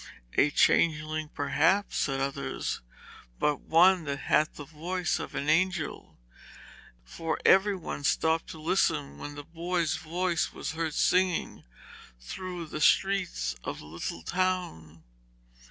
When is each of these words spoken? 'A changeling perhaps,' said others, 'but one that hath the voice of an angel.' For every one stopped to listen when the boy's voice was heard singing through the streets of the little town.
'A 0.35 0.49
changeling 0.49 1.29
perhaps,' 1.29 1.95
said 1.97 2.19
others, 2.19 2.81
'but 3.37 3.61
one 3.61 4.03
that 4.03 4.17
hath 4.21 4.55
the 4.55 4.65
voice 4.65 5.19
of 5.19 5.35
an 5.35 5.47
angel.' 5.47 6.17
For 7.03 7.37
every 7.45 7.75
one 7.75 8.03
stopped 8.03 8.47
to 8.47 8.59
listen 8.59 9.19
when 9.19 9.35
the 9.35 9.43
boy's 9.43 9.97
voice 9.97 10.51
was 10.51 10.71
heard 10.71 10.95
singing 10.95 11.65
through 12.19 12.65
the 12.65 12.81
streets 12.81 13.55
of 13.63 13.77
the 13.77 13.85
little 13.85 14.23
town. 14.23 15.03